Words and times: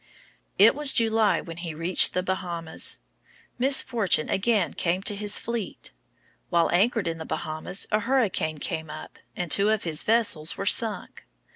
It 0.57 0.73
was 0.73 0.93
July 0.93 1.41
when 1.41 1.57
he 1.57 1.75
reached 1.75 2.15
the 2.15 2.23
Bahamas. 2.23 3.01
Misfortune 3.59 4.29
again 4.31 4.73
came 4.73 5.03
to 5.03 5.15
his 5.15 5.37
fleet. 5.37 5.91
While 6.49 6.71
anchored 6.71 7.07
in 7.07 7.19
the 7.19 7.23
Bahamas 7.23 7.85
a 7.91 7.99
hurricane 7.99 8.57
came 8.57 8.89
up, 8.89 9.19
and 9.35 9.51
two 9.51 9.69
of 9.69 9.83
his 9.83 10.01
vessels 10.01 10.57
were 10.57 10.65
sunk. 10.65 11.27